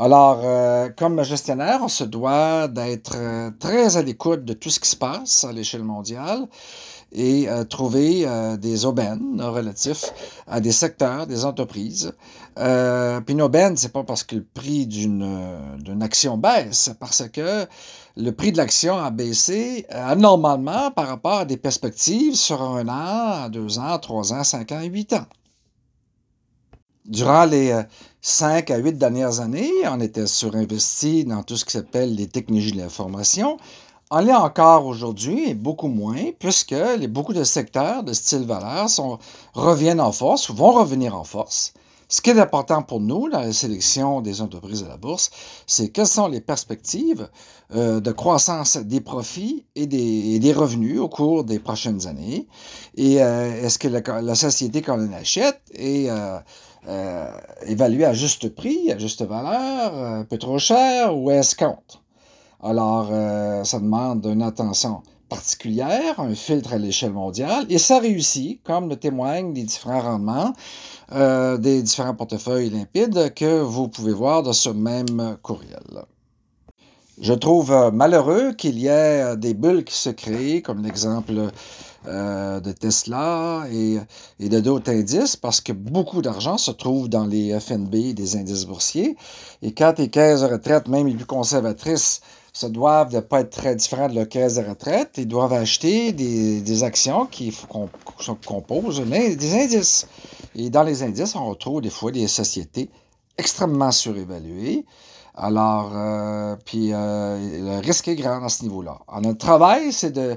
Alors, 0.00 0.42
euh, 0.44 0.90
comme 0.96 1.24
gestionnaire, 1.24 1.80
on 1.82 1.88
se 1.88 2.04
doit 2.04 2.68
d'être 2.68 3.16
euh, 3.16 3.50
très 3.58 3.96
à 3.96 4.02
l'écoute 4.02 4.44
de 4.44 4.52
tout 4.52 4.70
ce 4.70 4.78
qui 4.78 4.88
se 4.88 4.94
passe 4.94 5.42
à 5.42 5.50
l'échelle 5.50 5.82
mondiale 5.82 6.46
et 7.10 7.48
euh, 7.48 7.64
trouver 7.64 8.24
des 8.58 8.84
aubaines 8.84 9.42
relatifs 9.42 10.04
à 10.46 10.60
des 10.60 10.70
secteurs, 10.70 11.26
des 11.26 11.44
entreprises. 11.44 12.12
puis 12.54 13.34
une 13.34 13.42
aubaine, 13.42 13.76
c'est 13.76 13.92
pas 13.92 14.04
parce 14.04 14.22
que 14.22 14.36
le 14.36 14.44
prix 14.44 14.86
d'une 14.86 15.98
action 16.00 16.38
baisse, 16.38 16.78
c'est 16.78 16.98
parce 16.98 17.26
que 17.28 17.66
le 18.16 18.30
prix 18.30 18.52
de 18.52 18.56
l'action 18.56 18.98
a 18.98 19.10
baissé 19.10 19.84
anormalement 19.90 20.92
par 20.92 21.08
rapport 21.08 21.40
à 21.40 21.44
des 21.44 21.56
perspectives 21.56 22.36
sur 22.36 22.62
un 22.62 22.86
an, 22.88 23.48
deux 23.48 23.80
ans, 23.80 23.98
trois 23.98 24.32
ans, 24.32 24.44
cinq 24.44 24.70
ans, 24.70 24.82
huit 24.82 25.12
ans. 25.12 25.26
Durant 27.04 27.46
les 27.46 27.72
cinq 28.20 28.70
à 28.70 28.76
huit 28.76 28.98
dernières 28.98 29.40
années, 29.40 29.72
on 29.84 30.00
était 30.00 30.26
surinvesti 30.26 31.24
dans 31.24 31.42
tout 31.42 31.56
ce 31.56 31.64
qui 31.64 31.72
s'appelle 31.72 32.14
les 32.14 32.26
technologies 32.26 32.72
de 32.72 32.78
l'information. 32.78 33.56
On 34.10 34.20
l'est 34.20 34.32
encore 34.32 34.86
aujourd'hui, 34.86 35.50
et 35.50 35.54
beaucoup 35.54 35.88
moins, 35.88 36.30
puisque 36.38 36.74
beaucoup 37.08 37.34
de 37.34 37.44
secteurs 37.44 38.02
de 38.02 38.14
style 38.14 38.46
valeur 38.46 38.88
reviennent 39.52 40.00
en 40.00 40.12
force 40.12 40.48
ou 40.48 40.54
vont 40.54 40.72
revenir 40.72 41.14
en 41.14 41.24
force. 41.24 41.74
Ce 42.10 42.22
qui 42.22 42.30
est 42.30 42.40
important 42.40 42.82
pour 42.82 43.00
nous 43.00 43.28
dans 43.28 43.40
la 43.40 43.52
sélection 43.52 44.22
des 44.22 44.40
entreprises 44.40 44.82
de 44.82 44.88
la 44.88 44.96
bourse, 44.96 45.30
c'est 45.66 45.90
quelles 45.90 46.06
sont 46.06 46.26
les 46.26 46.40
perspectives 46.40 47.28
euh, 47.74 48.00
de 48.00 48.12
croissance 48.12 48.78
des 48.78 49.02
profits 49.02 49.66
et 49.74 49.86
des, 49.86 50.52
revenus 50.54 51.00
au 51.00 51.10
cours 51.10 51.44
des 51.44 51.58
prochaines 51.58 52.06
années. 52.06 52.48
Et 52.96 53.22
euh, 53.22 53.62
est-ce 53.62 53.78
que 53.78 53.88
la, 53.88 54.34
société 54.34 54.80
qu'on 54.80 55.12
achète 55.12 55.60
est 55.74 56.08
euh, 56.08 56.38
évalué 57.66 58.04
à 58.04 58.14
juste 58.14 58.48
prix, 58.54 58.90
à 58.90 58.98
juste 58.98 59.22
valeur, 59.22 59.94
un 59.94 60.24
peu 60.24 60.38
trop 60.38 60.58
cher 60.58 61.16
ou 61.16 61.30
escompte. 61.30 62.00
Alors, 62.62 63.08
euh, 63.12 63.62
ça 63.64 63.78
demande 63.78 64.26
une 64.26 64.42
attention 64.42 65.02
particulière, 65.28 66.18
un 66.18 66.34
filtre 66.34 66.72
à 66.72 66.78
l'échelle 66.78 67.12
mondiale, 67.12 67.66
et 67.68 67.78
ça 67.78 68.00
réussit, 68.00 68.62
comme 68.64 68.88
le 68.88 68.96
témoignent 68.96 69.54
les 69.54 69.62
différents 69.62 70.00
rendements 70.00 70.52
euh, 71.12 71.56
des 71.58 71.82
différents 71.82 72.14
portefeuilles 72.14 72.70
limpides 72.70 73.32
que 73.34 73.60
vous 73.60 73.88
pouvez 73.88 74.12
voir 74.12 74.42
dans 74.42 74.52
ce 74.52 74.70
même 74.70 75.36
courriel. 75.42 76.04
Je 77.20 77.34
trouve 77.34 77.90
malheureux 77.92 78.52
qu'il 78.52 78.78
y 78.78 78.86
ait 78.86 79.36
des 79.36 79.54
bulles 79.54 79.84
qui 79.84 79.96
se 79.96 80.10
créent, 80.10 80.62
comme 80.62 80.82
l'exemple 80.82 81.50
euh, 82.06 82.60
de 82.60 82.72
Tesla 82.72 83.64
et, 83.72 83.98
de 84.38 84.60
d'autres 84.60 84.90
indices 84.92 85.34
parce 85.34 85.60
que 85.60 85.72
beaucoup 85.72 86.22
d'argent 86.22 86.56
se 86.56 86.70
trouve 86.70 87.08
dans 87.08 87.26
les 87.26 87.58
FNB 87.58 88.14
des 88.14 88.36
indices 88.36 88.66
boursiers. 88.66 89.16
Et 89.62 89.72
quand 89.72 89.98
les 89.98 90.08
caisses 90.08 90.42
de 90.42 90.46
retraite, 90.46 90.88
même 90.88 91.08
les 91.08 91.14
plus 91.14 91.26
conservatrices, 91.26 92.20
se 92.52 92.66
doivent 92.66 93.12
de 93.12 93.20
pas 93.20 93.40
être 93.40 93.50
très 93.50 93.76
différents 93.76 94.08
de 94.08 94.14
leurs 94.14 94.28
caisses 94.28 94.54
de 94.54 94.62
retraite, 94.62 95.14
ils 95.16 95.28
doivent 95.28 95.52
acheter 95.52 96.12
des, 96.12 96.82
actions 96.82 97.26
qui 97.26 97.54
composent 98.46 99.00
des 99.00 99.54
indices. 99.54 100.06
Et 100.54 100.70
dans 100.70 100.82
les 100.82 101.02
indices, 101.02 101.34
on 101.36 101.46
retrouve 101.46 101.82
des 101.82 101.90
fois 101.90 102.10
des 102.10 102.26
sociétés 102.26 102.90
extrêmement 103.36 103.92
surévaluées. 103.92 104.84
Alors, 105.36 105.92
euh, 105.94 106.56
puis 106.64 106.92
euh, 106.92 107.78
le 107.78 107.80
risque 107.80 108.08
est 108.08 108.16
grand 108.16 108.44
à 108.44 108.48
ce 108.48 108.64
niveau-là. 108.64 108.98
Alors, 109.06 109.20
notre 109.20 109.38
travail, 109.38 109.92
c'est 109.92 110.10
de 110.10 110.36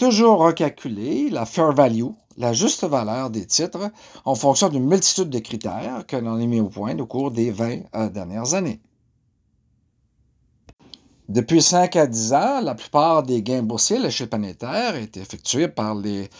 toujours 0.00 0.38
recalculer 0.38 1.28
la 1.28 1.44
fair 1.44 1.72
value, 1.72 2.08
la 2.38 2.54
juste 2.54 2.84
valeur 2.84 3.28
des 3.28 3.44
titres, 3.44 3.90
en 4.24 4.34
fonction 4.34 4.70
d'une 4.70 4.86
multitude 4.86 5.28
de 5.28 5.38
critères 5.40 6.06
que 6.06 6.16
l'on 6.16 6.40
a 6.40 6.46
mis 6.46 6.58
au 6.58 6.70
point 6.70 6.98
au 6.98 7.04
cours 7.04 7.30
des 7.30 7.50
20 7.50 7.80
euh, 7.94 8.08
dernières 8.08 8.54
années. 8.54 8.80
Depuis 11.28 11.60
5 11.60 11.94
à 11.96 12.06
10 12.06 12.32
ans, 12.32 12.60
la 12.62 12.74
plupart 12.74 13.22
des 13.24 13.42
gains 13.42 13.62
boursiers 13.62 13.98
à 13.98 14.00
l'échelle 14.00 14.30
planétaire 14.30 14.96
été 14.96 15.20
effectués 15.20 15.68
par 15.68 15.94
les, 15.94 16.30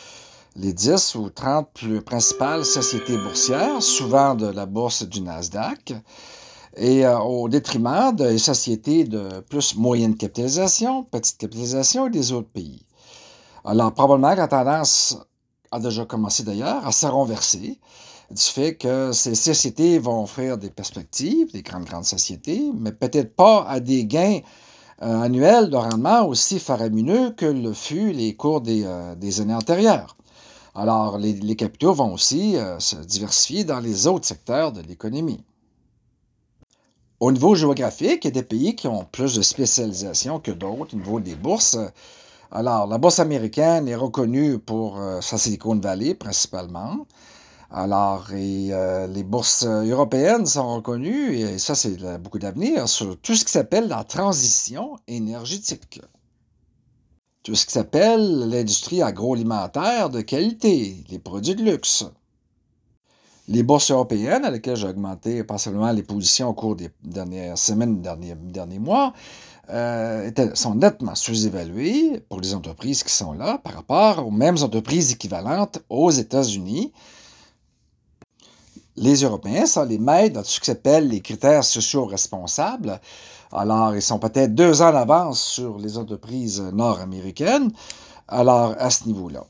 les 0.57 0.73
10 0.73 1.17
ou 1.17 1.29
30 1.29 1.69
plus 1.75 2.01
principales 2.01 2.65
sociétés 2.65 3.19
boursières, 3.19 3.83
souvent 3.83 4.35
de 4.35 4.47
la 4.47 4.65
bourse 4.65 5.03
du 5.03 5.21
Nasdaq, 5.21 5.93
et 6.79 7.05
euh, 7.05 7.19
au 7.19 7.47
détriment 7.51 8.17
des 8.17 8.39
sociétés 8.39 9.05
de 9.05 9.41
plus 9.51 9.77
moyenne 9.77 10.17
capitalisation, 10.17 11.05
petite 11.05 11.37
capitalisation 11.37 12.07
et 12.07 12.11
des 12.11 12.33
autres 12.33 12.49
pays. 12.49 12.87
Alors, 13.71 13.95
probablement 13.95 14.33
que 14.33 14.39
la 14.39 14.49
tendance 14.49 15.17
a 15.71 15.79
déjà 15.79 16.05
commencé 16.05 16.43
d'ailleurs 16.43 16.85
à 16.85 16.91
se 16.91 17.07
renverser 17.07 17.79
du 18.29 18.43
fait 18.43 18.75
que 18.75 19.13
ces 19.13 19.37
sociétés 19.37 20.01
vont 20.01 20.25
offrir 20.25 20.59
des 20.59 20.71
perspectives, 20.71 21.53
des 21.53 21.63
grandes, 21.63 21.85
grandes 21.85 22.05
sociétés, 22.05 22.69
mais 22.75 22.91
peut-être 22.91 23.37
pas 23.37 23.65
à 23.69 23.79
des 23.79 24.07
gains 24.07 24.41
euh, 25.03 25.21
annuels 25.21 25.71
de 25.71 25.77
rendement 25.77 26.27
aussi 26.27 26.59
faramineux 26.59 27.31
que 27.31 27.47
le 27.47 27.73
fut 27.73 28.11
les 28.11 28.35
cours 28.35 28.61
des, 28.61 28.83
euh, 28.85 29.41
années 29.41 29.55
antérieures. 29.55 30.17
Alors, 30.75 31.17
les, 31.17 31.55
capitaux 31.55 31.95
vont 31.95 32.13
aussi 32.13 32.57
euh, 32.57 32.81
se 32.81 32.97
diversifier 32.97 33.63
dans 33.63 33.79
les 33.79 34.09
autres 34.09 34.27
secteurs 34.27 34.73
de 34.73 34.81
l'économie. 34.81 35.45
Au 37.21 37.31
niveau 37.31 37.55
géographique, 37.55 38.25
il 38.25 38.29
y 38.29 38.29
a 38.29 38.33
des 38.33 38.43
pays 38.43 38.75
qui 38.75 38.89
ont 38.89 39.05
plus 39.05 39.37
de 39.37 39.43
spécialisation 39.43 40.41
que 40.41 40.51
d'autres 40.51 40.95
au 40.95 40.99
niveau 40.99 41.21
des 41.21 41.37
bourses. 41.37 41.79
Alors, 42.53 42.89
la 42.89 42.99
bourse 42.99 43.21
américaine 43.21 43.87
est 43.87 43.95
reconnue 43.95 44.59
pour 44.59 44.99
euh, 44.99 45.21
sa 45.21 45.39
Silicon 45.39 45.77
Valley 45.79 46.15
principalement. 46.15 47.07
Alors, 47.71 48.33
et, 48.33 48.71
euh, 48.73 49.07
les 49.07 49.23
bourses 49.23 49.65
européennes 49.65 50.47
sont 50.47 50.75
reconnues, 50.75 51.37
et 51.37 51.59
ça, 51.59 51.77
c'est 51.77 51.97
beaucoup 52.19 52.41
d'avenir, 52.41 52.89
sur 52.89 53.17
tout 53.21 53.37
ce 53.37 53.45
qui 53.45 53.53
s'appelle 53.53 53.87
la 53.87 54.03
transition 54.03 54.97
énergétique. 55.07 56.01
Tout 57.45 57.55
ce 57.55 57.67
qui 57.67 57.73
s'appelle 57.73 58.49
l'industrie 58.49 59.01
agroalimentaire 59.01 60.11
de 60.11 60.21
qualité, 60.21 61.05
les 61.09 61.21
produits 61.21 61.55
de 61.55 61.63
luxe. 61.63 62.05
Les 63.47 63.63
bourses 63.63 63.93
européennes, 63.93 64.45
à 64.45 64.51
lesquelles 64.51 64.77
j'ai 64.77 64.89
augmenté 64.89 65.45
passablement 65.45 65.93
les 65.93 66.03
positions 66.03 66.49
au 66.49 66.55
cours 66.55 66.75
des 66.75 66.91
dernières 67.03 67.57
semaines, 67.57 68.03
derniers, 68.03 68.35
derniers 68.35 68.79
mois, 68.81 69.13
euh, 69.73 70.55
sont 70.55 70.75
nettement 70.75 71.15
sous-évaluées 71.15 72.21
pour 72.29 72.41
les 72.41 72.55
entreprises 72.55 73.03
qui 73.03 73.13
sont 73.13 73.33
là 73.33 73.59
par 73.59 73.75
rapport 73.75 74.27
aux 74.27 74.31
mêmes 74.31 74.59
entreprises 74.63 75.13
équivalentes 75.13 75.81
aux 75.89 76.11
États-Unis. 76.11 76.93
Les 78.97 79.23
Européens 79.23 79.67
sont 79.67 79.85
les 79.85 79.99
maîtres 79.99 80.35
dans 80.35 80.45
ce 80.45 80.61
qui 80.61 80.67
s'appelle 80.67 81.09
les 81.09 81.21
critères 81.21 81.65
sociaux 81.65 82.05
responsables. 82.05 83.01
Alors, 83.53 83.95
ils 83.95 84.03
sont 84.03 84.19
peut-être 84.19 84.55
deux 84.55 84.83
ans 84.83 84.91
en 84.91 84.97
avance 84.97 85.43
sur 85.43 85.79
les 85.79 85.97
entreprises 85.97 86.61
nord-américaines. 86.61 87.73
Alors, 88.29 88.75
à 88.79 88.91
ce 88.91 89.07
niveau-là. 89.07 89.45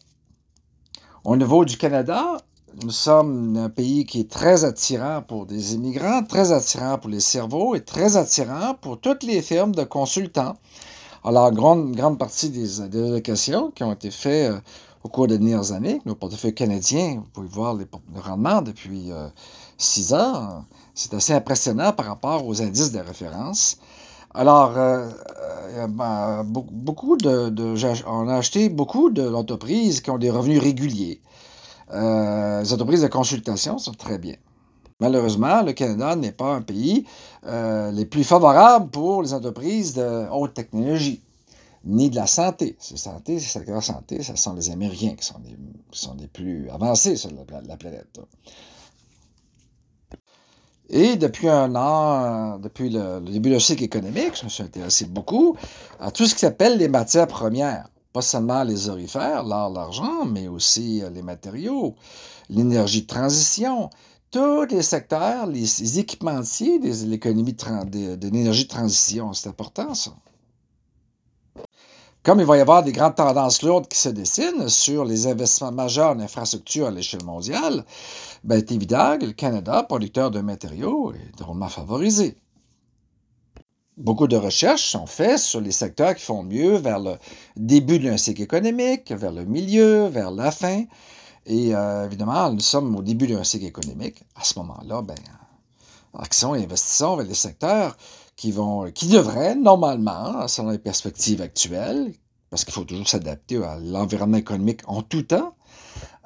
Au 1.24 1.36
niveau 1.36 1.64
du 1.64 1.76
Canada, 1.76 2.38
nous 2.82 2.90
sommes 2.90 3.56
un 3.56 3.68
pays 3.68 4.04
qui 4.06 4.20
est 4.20 4.30
très 4.30 4.64
attirant 4.64 5.22
pour 5.22 5.46
des 5.46 5.74
immigrants, 5.74 6.22
très 6.22 6.52
attirant 6.52 6.98
pour 6.98 7.10
les 7.10 7.20
cerveaux 7.20 7.74
et 7.74 7.80
très 7.80 8.16
attirant 8.16 8.74
pour 8.80 8.98
toutes 8.98 9.22
les 9.22 9.42
firmes 9.42 9.74
de 9.74 9.84
consultants. 9.84 10.56
Alors, 11.24 11.52
grande, 11.52 11.94
grande 11.94 12.18
partie 12.18 12.48
des, 12.50 12.80
allocations 12.80 13.70
qui 13.72 13.84
ont 13.84 13.92
été 13.92 14.10
faites 14.10 14.52
euh, 14.52 14.60
au 15.04 15.08
cours 15.08 15.26
des 15.26 15.38
dernières 15.38 15.72
années, 15.72 16.00
nos 16.06 16.14
portefeuilles 16.14 16.54
canadiens, 16.54 17.16
vous 17.16 17.26
pouvez 17.32 17.48
voir 17.48 17.74
les, 17.74 17.86
le 18.14 18.20
rendement 18.20 18.62
depuis 18.62 19.12
euh, 19.12 19.28
six 19.76 20.14
ans, 20.14 20.64
c'est 20.94 21.12
assez 21.14 21.34
impressionnant 21.34 21.92
par 21.92 22.06
rapport 22.06 22.46
aux 22.46 22.62
indices 22.62 22.92
de 22.92 23.00
référence. 23.00 23.76
Alors, 24.32 24.72
euh, 24.76 25.08
ben, 25.88 26.44
beaucoup 26.44 27.16
de, 27.16 27.52
on 28.06 28.28
a 28.28 28.36
acheté 28.36 28.68
beaucoup 28.68 29.10
d'entreprises 29.10 30.00
qui 30.00 30.10
ont 30.10 30.18
des 30.18 30.30
revenus 30.30 30.60
réguliers. 30.60 31.20
Euh, 31.92 32.62
les 32.62 32.72
entreprises 32.72 33.02
de 33.02 33.08
consultation 33.08 33.78
sont 33.78 33.92
très 33.92 34.18
bien. 34.18 34.36
Malheureusement, 35.00 35.62
le 35.62 35.72
Canada 35.72 36.14
n'est 36.14 36.32
pas 36.32 36.52
un 36.52 36.60
pays 36.60 37.06
euh, 37.46 37.90
les 37.90 38.04
plus 38.04 38.22
favorables 38.22 38.90
pour 38.90 39.22
les 39.22 39.32
entreprises 39.32 39.94
de 39.94 40.28
haute 40.30 40.52
technologie, 40.52 41.22
ni 41.84 42.10
de 42.10 42.16
la 42.16 42.26
santé. 42.26 42.76
C'est 42.78 42.98
santé, 42.98 43.40
c'est 43.40 43.58
secteur 43.58 43.82
santé, 43.82 44.22
ce 44.22 44.36
sont 44.36 44.52
les 44.52 44.70
Américains 44.70 45.14
qui 45.14 45.26
sont 45.26 46.14
les, 46.18 46.26
plus 46.28 46.68
avancés 46.68 47.16
sur 47.16 47.30
la, 47.66 47.76
planète. 47.76 48.20
Et 50.90 51.16
depuis 51.16 51.48
un 51.48 51.74
an, 51.76 52.58
depuis 52.58 52.90
le, 52.90 53.20
le, 53.20 53.32
début 53.32 53.50
du 53.50 53.60
cycle 53.60 53.84
économique, 53.84 54.36
je 54.38 54.44
me 54.44 54.50
suis 54.50 54.62
intéressé 54.62 55.06
beaucoup 55.06 55.56
à 55.98 56.10
tout 56.10 56.26
ce 56.26 56.34
qui 56.34 56.40
s'appelle 56.40 56.76
les 56.76 56.88
matières 56.88 57.28
premières 57.28 57.88
pas 58.12 58.22
seulement 58.22 58.64
les 58.64 58.88
orifères, 58.88 59.44
l'or, 59.44 59.70
l'argent, 59.70 60.24
mais 60.24 60.48
aussi 60.48 61.02
euh, 61.02 61.10
les 61.10 61.22
matériaux, 61.22 61.94
l'énergie 62.48 63.02
de 63.02 63.06
transition, 63.06 63.90
tous 64.30 64.64
les 64.66 64.82
secteurs, 64.82 65.46
les 65.46 65.98
équipementiers 65.98 66.78
de 66.78 67.06
l'économie 67.06 67.52
de, 67.52 68.28
l'énergie 68.28 68.64
de 68.64 68.68
transition. 68.68 69.32
C'est 69.32 69.48
important, 69.48 69.94
ça. 69.94 70.12
Comme 72.22 72.38
il 72.40 72.46
va 72.46 72.58
y 72.58 72.60
avoir 72.60 72.82
des 72.82 72.92
grandes 72.92 73.14
tendances 73.14 73.62
lourdes 73.62 73.88
qui 73.88 73.98
se 73.98 74.10
dessinent 74.10 74.68
sur 74.68 75.06
les 75.06 75.26
investissements 75.26 75.72
majeurs 75.72 76.10
en 76.10 76.20
infrastructure 76.20 76.88
à 76.88 76.90
l'échelle 76.90 77.24
mondiale, 77.24 77.84
ben, 78.44 78.58
c'est 78.58 78.74
évident 78.74 79.16
que 79.18 79.24
le 79.24 79.32
Canada, 79.32 79.82
producteur 79.84 80.30
de 80.30 80.40
matériaux, 80.40 81.12
est 81.14 81.38
drôlement 81.38 81.68
favorisé. 81.68 82.36
Beaucoup 84.00 84.28
de 84.28 84.36
recherches 84.36 84.92
sont 84.92 85.04
faites 85.04 85.40
sur 85.40 85.60
les 85.60 85.72
secteurs 85.72 86.14
qui 86.14 86.24
font 86.24 86.42
mieux 86.42 86.76
vers 86.78 86.98
le 86.98 87.16
début 87.54 87.98
d'un 87.98 88.16
cycle 88.16 88.40
économique, 88.40 89.12
vers 89.12 89.30
le 89.30 89.44
milieu, 89.44 90.06
vers 90.06 90.30
la 90.30 90.50
fin. 90.50 90.84
Et 91.44 91.74
euh, 91.74 92.06
évidemment, 92.06 92.50
nous 92.50 92.60
sommes 92.60 92.96
au 92.96 93.02
début 93.02 93.26
d'un 93.26 93.44
cycle 93.44 93.66
économique. 93.66 94.22
À 94.34 94.42
ce 94.42 94.58
moment-là, 94.58 95.02
ben, 95.02 95.16
et 96.14 96.64
investissons 96.64 97.16
vers 97.16 97.26
les 97.26 97.34
secteurs 97.34 97.94
qui, 98.36 98.52
vont, 98.52 98.90
qui 98.90 99.06
devraient, 99.06 99.54
normalement, 99.54 100.48
selon 100.48 100.70
les 100.70 100.78
perspectives 100.78 101.42
actuelles, 101.42 102.14
parce 102.48 102.64
qu'il 102.64 102.72
faut 102.72 102.84
toujours 102.84 103.06
s'adapter 103.06 103.62
à 103.62 103.76
l'environnement 103.78 104.38
économique 104.38 104.80
en 104.86 105.02
tout 105.02 105.24
temps, 105.24 105.54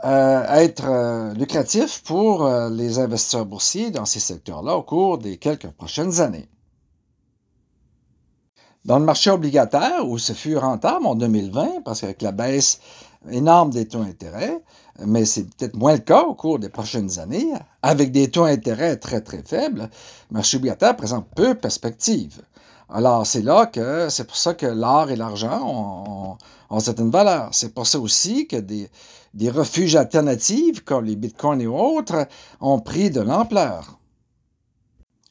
euh, 0.04 0.44
être 0.60 0.84
euh, 0.86 1.34
lucratifs 1.34 2.04
pour 2.04 2.48
les 2.70 3.00
investisseurs 3.00 3.46
boursiers 3.46 3.90
dans 3.90 4.04
ces 4.04 4.20
secteurs-là 4.20 4.76
au 4.76 4.84
cours 4.84 5.18
des 5.18 5.38
quelques 5.38 5.70
prochaines 5.70 6.20
années. 6.20 6.48
Dans 8.84 8.98
le 8.98 9.04
marché 9.06 9.30
obligataire, 9.30 10.06
où 10.06 10.18
ce 10.18 10.34
fut 10.34 10.58
rentable 10.58 11.06
en 11.06 11.14
2020, 11.14 11.82
parce 11.86 12.02
qu'avec 12.02 12.20
la 12.20 12.32
baisse 12.32 12.80
énorme 13.30 13.70
des 13.70 13.88
taux 13.88 14.04
d'intérêt, 14.04 14.60
mais 15.06 15.24
c'est 15.24 15.44
peut-être 15.44 15.74
moins 15.74 15.94
le 15.94 16.00
cas 16.00 16.24
au 16.24 16.34
cours 16.34 16.58
des 16.58 16.68
prochaines 16.68 17.18
années, 17.18 17.50
avec 17.80 18.12
des 18.12 18.30
taux 18.30 18.44
d'intérêt 18.44 18.96
très 18.96 19.22
très 19.22 19.42
faibles, 19.42 19.88
le 20.30 20.34
marché 20.34 20.58
obligataire 20.58 20.94
présente 20.96 21.26
peu 21.34 21.48
de 21.48 21.58
perspectives. 21.58 22.42
Alors, 22.90 23.26
c'est 23.26 23.40
là 23.40 23.64
que 23.64 24.10
c'est 24.10 24.24
pour 24.26 24.36
ça 24.36 24.52
que 24.52 24.66
l'or 24.66 25.10
et 25.10 25.16
l'argent 25.16 26.36
ont, 26.70 26.78
certaines 26.80 27.10
valeurs. 27.10 27.48
C'est 27.52 27.72
pour 27.72 27.86
ça 27.86 27.98
aussi 27.98 28.46
que 28.46 28.56
des, 28.56 28.90
des 29.32 29.48
refuges 29.48 29.96
alternatifs, 29.96 30.84
comme 30.84 31.06
les 31.06 31.16
bitcoins 31.16 31.62
et 31.62 31.66
autres, 31.66 32.26
ont 32.60 32.80
pris 32.80 33.10
de 33.10 33.22
l'ampleur. 33.22 33.98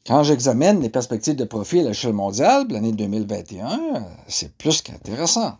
Quand 0.05 0.21
j'examine 0.23 0.81
les 0.81 0.89
perspectives 0.89 1.37
de 1.37 1.45
profit 1.45 1.79
à 1.79 1.83
l'échelle 1.83 2.11
mondiale, 2.11 2.67
l'année 2.69 2.91
2021, 2.91 4.05
c'est 4.27 4.51
plus 4.57 4.81
qu'intéressant. 4.81 5.57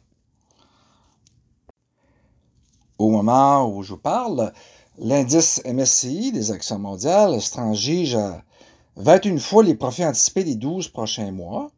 Au 2.97 3.09
moment 3.09 3.65
où 3.69 3.83
je 3.83 3.93
vous 3.93 3.99
parle, 3.99 4.51
l'indice 4.97 5.61
MSCI 5.65 6.33
des 6.33 6.51
actions 6.51 6.77
mondiales 6.77 7.39
se 7.39 8.17
à 8.17 8.41
21 8.97 9.37
fois 9.37 9.63
les 9.63 9.75
profits 9.75 10.05
anticipés 10.05 10.43
des 10.43 10.55
12 10.55 10.89
prochains 10.89 11.31
mois. 11.31 11.71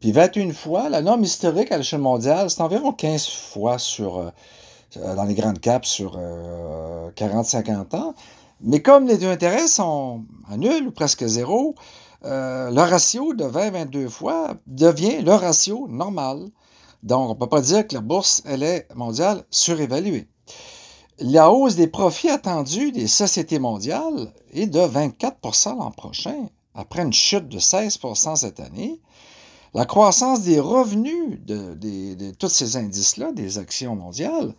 Puis 0.00 0.12
21 0.12 0.54
fois, 0.54 0.88
la 0.88 1.02
norme 1.02 1.24
historique 1.24 1.72
à 1.72 1.76
l'échelle 1.76 2.00
mondiale, 2.00 2.48
c'est 2.48 2.62
environ 2.62 2.92
15 2.92 3.28
fois 3.28 3.78
sur, 3.78 4.16
euh, 4.16 5.14
dans 5.14 5.24
les 5.24 5.34
grandes 5.34 5.60
caps 5.60 5.86
sur 5.86 6.16
40-50 6.16 7.94
euh, 7.94 7.98
ans. 7.98 8.14
Mais 8.60 8.80
comme 8.80 9.06
les 9.06 9.18
deux 9.18 9.28
intérêts 9.28 9.66
sont 9.68 10.24
à 10.48 10.56
nul 10.56 10.88
ou 10.88 10.90
presque 10.90 11.26
zéro, 11.26 11.74
euh, 12.24 12.70
le 12.70 12.80
ratio 12.80 13.34
de 13.34 13.44
20-22 13.44 14.08
fois 14.08 14.54
devient 14.66 15.22
le 15.22 15.32
ratio 15.32 15.86
normal. 15.88 16.48
Donc, 17.02 17.30
on 17.30 17.34
ne 17.34 17.38
peut 17.38 17.48
pas 17.48 17.60
dire 17.60 17.86
que 17.86 17.94
la 17.94 18.00
bourse, 18.00 18.42
elle 18.46 18.62
est 18.62 18.88
mondiale 18.94 19.44
surévaluée. 19.50 20.28
La 21.18 21.50
hausse 21.50 21.76
des 21.76 21.86
profits 21.86 22.30
attendus 22.30 22.92
des 22.92 23.06
sociétés 23.06 23.58
mondiales 23.58 24.32
est 24.52 24.66
de 24.66 24.80
24% 24.80 25.78
l'an 25.78 25.90
prochain, 25.90 26.48
après 26.74 27.02
une 27.02 27.12
chute 27.12 27.48
de 27.48 27.58
16% 27.58 28.36
cette 28.36 28.60
année. 28.60 29.00
La 29.74 29.84
croissance 29.84 30.42
des 30.42 30.58
revenus 30.58 31.38
de, 31.44 32.30
tous 32.32 32.48
ces 32.48 32.76
indices-là, 32.76 33.32
des 33.32 33.58
actions 33.58 33.94
mondiales, 33.94 34.54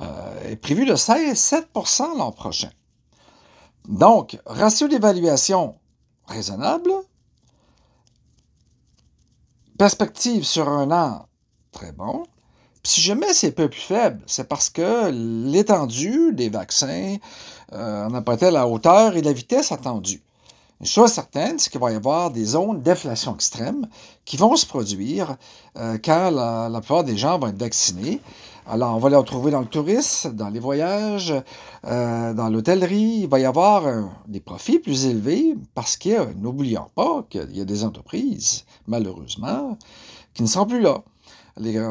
euh, 0.00 0.50
est 0.50 0.56
prévue 0.56 0.86
de 0.86 0.96
16, 0.96 1.36
7% 1.36 2.16
l'an 2.16 2.32
prochain. 2.32 2.70
Donc, 3.88 4.38
ratio 4.46 4.88
d'évaluation 4.88 5.74
raisonnable, 6.26 6.90
perspective 9.78 10.44
sur 10.44 10.68
un 10.68 10.90
an 10.90 11.26
très 11.72 11.92
bon. 11.92 12.26
Puis 12.82 12.92
si 12.92 13.00
jamais 13.00 13.32
c'est 13.32 13.48
un 13.48 13.52
peu 13.52 13.68
plus 13.68 13.80
faible, 13.80 14.22
c'est 14.26 14.48
parce 14.48 14.70
que 14.70 15.10
l'étendue 15.10 16.32
des 16.32 16.48
vaccins 16.48 17.16
euh, 17.72 18.08
n'a 18.08 18.22
pas 18.22 18.34
été 18.34 18.50
la 18.50 18.66
hauteur 18.66 19.16
et 19.16 19.22
la 19.22 19.32
vitesse 19.32 19.72
attendue. 19.72 20.22
Une 20.84 20.90
chose 20.90 21.12
certaine, 21.12 21.58
c'est 21.58 21.70
qu'il 21.70 21.80
va 21.80 21.92
y 21.92 21.94
avoir 21.94 22.30
des 22.30 22.44
zones 22.44 22.82
d'inflation 22.82 23.34
extrême 23.34 23.86
qui 24.26 24.36
vont 24.36 24.54
se 24.54 24.66
produire 24.66 25.38
euh, 25.78 25.96
quand 25.96 26.30
la, 26.30 26.78
plupart 26.82 27.04
des 27.04 27.16
gens 27.16 27.38
vont 27.38 27.46
être 27.46 27.58
vaccinés. 27.58 28.20
Alors, 28.66 28.94
on 28.94 28.98
va 28.98 29.08
les 29.08 29.16
retrouver 29.16 29.50
dans 29.50 29.60
le 29.60 29.66
tourisme, 29.66 30.34
dans 30.34 30.50
les 30.50 30.60
voyages, 30.60 31.32
euh, 31.86 32.34
dans 32.34 32.50
l'hôtellerie. 32.50 33.20
Il 33.22 33.28
va 33.28 33.38
y 33.38 33.46
avoir 33.46 33.84
des 34.28 34.40
profits 34.40 34.78
plus 34.78 35.06
élevés 35.06 35.56
parce 35.74 35.96
que, 35.96 36.34
n'oublions 36.34 36.90
pas 36.94 37.24
qu'il 37.30 37.56
y 37.56 37.62
a 37.62 37.64
des 37.64 37.82
entreprises, 37.82 38.66
malheureusement, 38.86 39.78
qui 40.34 40.42
ne 40.42 40.48
sont 40.48 40.66
plus 40.66 40.82
là. 40.82 40.98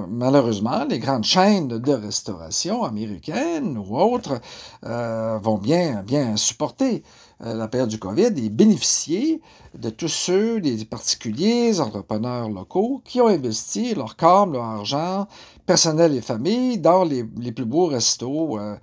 malheureusement, 0.08 0.86
les 0.88 1.00
grandes 1.00 1.24
chaînes 1.24 1.68
de 1.68 1.94
restauration 1.94 2.84
américaines 2.84 3.76
ou 3.76 3.98
autres 3.98 4.40
euh, 4.86 5.40
vont 5.42 5.58
bien, 5.58 6.04
bien 6.04 6.38
supporter 6.38 7.02
la 7.40 7.68
période 7.68 7.90
du 7.90 8.00
COVID 8.00 8.34
et 8.38 8.50
bénéficier 8.50 9.42
de 9.78 9.90
tous 9.90 10.08
ceux, 10.08 10.62
des 10.62 10.86
particuliers, 10.86 11.80
entrepreneurs 11.80 12.50
locaux, 12.50 13.02
qui 13.04 13.22
ont 13.22 13.28
investi 13.28 13.96
leur 13.96 14.16
corps, 14.16 14.46
leur 14.46 14.64
argent, 14.64 15.28
personnel 15.66 16.16
et 16.16 16.22
famille, 16.22 16.78
dans 16.78 17.04
les, 17.04 17.24
plus 17.24 17.66
beaux 17.66 17.88
restos 17.88 18.60
euh, 18.60 18.76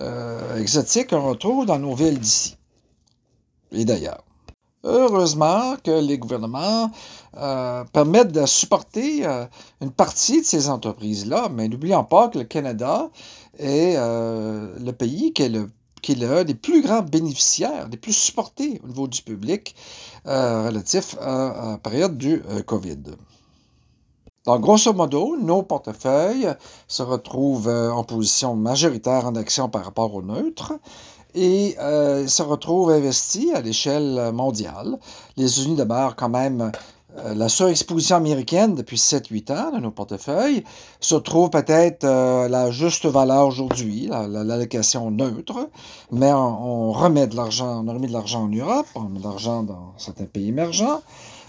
euh, 0.00 0.58
exotiques 0.58 1.10
qu'on 1.10 1.28
retrouve 1.28 1.66
dans 1.66 1.78
nos 1.78 1.94
villes 1.94 2.18
d'ici 2.18 2.56
et 3.72 3.84
d'ailleurs. 3.84 4.22
Heureusement 4.84 5.76
que 5.82 6.04
les 6.04 6.18
gouvernements 6.18 6.90
permettent 7.92 8.32
de 8.32 8.44
supporter 8.46 9.24
une 9.80 9.92
partie 9.92 10.40
de 10.40 10.44
ces 10.44 10.68
entreprises-là, 10.68 11.48
mais 11.54 11.68
n'oublions 11.68 12.02
pas 12.02 12.28
que 12.28 12.38
le 12.38 12.44
Canada 12.44 13.08
est 13.60 13.94
le 13.96 14.90
pays 14.90 15.32
qui 15.32 15.44
est 15.44 15.48
le 15.48 15.70
qui 16.02 16.12
est 16.12 16.16
l'un 16.16 16.44
des 16.44 16.54
plus 16.54 16.82
grands 16.82 17.02
bénéficiaires, 17.02 17.88
des 17.88 17.96
plus 17.96 18.12
supportés 18.12 18.80
au 18.84 18.88
niveau 18.88 19.06
du 19.06 19.22
public 19.22 19.74
euh, 20.26 20.66
relatif 20.66 21.16
à, 21.20 21.70
la 21.72 21.78
période 21.78 22.18
du 22.18 22.42
euh, 22.50 22.62
COVID. 22.62 22.98
Donc, 24.44 24.60
grosso 24.60 24.92
modo, 24.92 25.36
nos 25.40 25.62
portefeuilles 25.62 26.52
se 26.88 27.04
retrouvent 27.04 27.68
euh, 27.68 27.92
en 27.92 28.02
position 28.02 28.56
majoritaire 28.56 29.26
en 29.26 29.36
action 29.36 29.68
par 29.68 29.84
rapport 29.84 30.12
au 30.14 30.22
neutre 30.22 30.74
et 31.34 31.76
se 31.78 32.42
retrouvent 32.42 32.90
investis 32.90 33.54
à 33.54 33.62
l'échelle 33.62 34.32
mondiale. 34.34 34.98
Les 35.38 35.50
États-Unis 35.50 35.76
demeurent 35.76 36.14
quand 36.14 36.28
même 36.28 36.70
la 37.16 37.48
surexposition 37.48 38.16
américaine 38.16 38.74
depuis 38.74 38.96
7-8 38.96 39.52
ans 39.52 39.70
dans 39.72 39.80
nos 39.80 39.90
portefeuilles 39.90 40.64
se 41.00 41.14
trouve 41.14 41.50
peut-être 41.50 42.04
euh, 42.04 42.48
la 42.48 42.70
juste 42.70 43.06
valeur 43.06 43.46
aujourd'hui, 43.46 44.08
l'allocation 44.08 45.10
neutre, 45.10 45.68
mais 46.10 46.32
on, 46.32 46.90
remet 46.92 47.26
de 47.26 47.36
l'argent, 47.36 47.84
on 47.86 47.92
remet 47.92 48.06
de 48.06 48.12
l'argent 48.12 48.44
en 48.44 48.48
Europe, 48.48 48.86
on 48.94 49.02
met 49.02 49.18
de 49.18 49.24
l'argent 49.24 49.62
dans 49.62 49.92
certains 49.98 50.24
pays 50.24 50.48
émergents. 50.48 51.02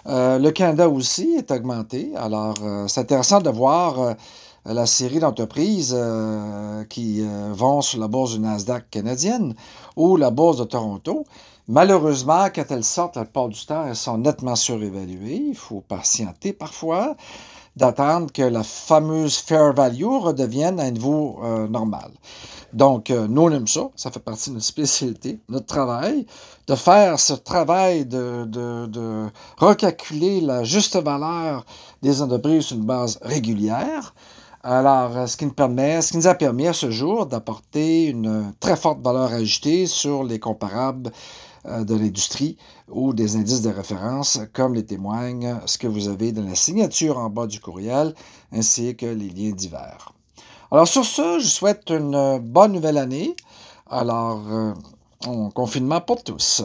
Euh, 0.06 0.38
le 0.38 0.52
Canada 0.52 0.90
aussi 0.90 1.36
est 1.38 1.50
augmenté. 1.52 2.12
Alors, 2.16 2.56
c'est 2.88 3.00
intéressant 3.00 3.40
de 3.40 3.50
voir 3.50 4.16
la 4.66 4.86
série 4.86 5.20
d'entreprises 5.20 5.98
qui 6.90 7.22
vont 7.52 7.82
sur 7.82 8.00
la 8.00 8.08
bourse 8.08 8.34
du 8.34 8.40
Nasdaq 8.40 8.90
canadienne 8.90 9.56
ou 9.96 10.18
la 10.18 10.30
bourse 10.30 10.58
de 10.58 10.66
Toronto. 10.66 11.26
Malheureusement, 11.68 12.48
quand 12.54 12.66
elles 12.72 12.84
sortent, 12.84 13.16
la 13.16 13.24
plupart 13.24 13.48
du 13.48 13.66
temps, 13.66 13.86
elles 13.88 13.96
sont 13.96 14.18
nettement 14.18 14.56
surévaluées. 14.56 15.42
Il 15.50 15.56
faut 15.56 15.82
patienter 15.82 16.52
parfois 16.52 17.16
d'attendre 17.76 18.32
que 18.32 18.42
la 18.42 18.64
fameuse 18.64 19.38
fair 19.38 19.74
value 19.74 20.04
redevienne 20.04 20.80
à 20.80 20.84
un 20.84 20.92
niveau 20.92 21.40
euh, 21.44 21.68
normal. 21.68 22.12
Donc, 22.74 23.10
euh, 23.10 23.28
nous, 23.28 23.44
on 23.44 23.52
aime 23.52 23.68
ça. 23.68 23.90
Ça 23.96 24.12
fait 24.12 24.20
partie 24.20 24.50
de 24.50 24.56
notre 24.56 24.66
spécialité, 24.66 25.40
notre 25.48 25.66
travail, 25.66 26.26
de 26.68 26.76
faire 26.76 27.20
ce 27.20 27.34
travail 27.34 28.06
de, 28.06 29.30
recalculer 29.58 30.42
la 30.42 30.64
juste 30.64 30.98
valeur 30.98 31.66
des 32.02 32.22
entreprises 32.22 32.66
sur 32.66 32.78
une 32.78 32.84
base 32.84 33.20
régulière. 33.22 34.14
Alors, 34.64 35.18
euh, 35.18 35.28
ce 35.28 35.38
qui 35.38 35.46
nous 35.46 36.28
a 36.28 36.36
permis 36.36 36.68
à 36.68 36.74
ce 36.74 36.92
jour 36.92 37.26
d'apporter 37.26 38.06
une 38.06 38.54
très 38.60 38.76
forte 38.76 39.02
valeur 39.02 39.32
ajoutée 39.34 39.88
sur 39.88 40.24
les 40.24 40.40
comparables 40.40 41.12
de 41.66 41.96
l'industrie 41.96 42.58
ou 42.90 43.14
des 43.14 43.36
indices 43.36 43.62
de 43.62 43.70
référence, 43.70 44.40
comme 44.54 44.74
les 44.74 44.86
témoigne 44.86 45.60
ce 45.66 45.78
que 45.78 45.88
vous 45.88 46.08
avez 46.10 46.32
dans 46.32 46.44
la 46.44 46.56
signature 46.56 47.18
en 47.18 47.30
bas 47.30 47.48
du 47.48 47.60
courriel, 47.60 48.14
ainsi 48.52 48.96
que 48.96 49.06
les 49.06 49.30
liens 49.30 49.52
divers. 49.52 50.14
Alors 50.72 50.88
sur 50.88 51.06
ce, 51.06 51.40
je 51.40 51.48
souhaite 51.48 51.90
une 51.92 52.40
bonne 52.40 52.74
nouvelle 52.74 52.98
année. 52.98 53.36
Alors, 53.90 54.42
euh, 54.50 54.74
confinement 55.54 56.02
pour 56.02 56.24
tous. 56.24 56.64